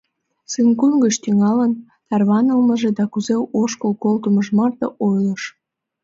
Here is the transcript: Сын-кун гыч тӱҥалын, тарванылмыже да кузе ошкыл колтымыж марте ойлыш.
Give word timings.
Сын-кун 0.51 0.93
гыч 1.03 1.15
тӱҥалын, 1.23 1.71
тарванылмыже 2.07 2.89
да 2.97 3.05
кузе 3.13 3.37
ошкыл 3.61 3.91
колтымыж 4.03 4.47
марте 4.57 4.87
ойлыш. 5.07 5.43